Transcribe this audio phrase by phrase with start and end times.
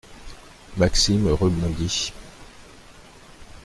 [0.77, 2.11] Maxime rebondit.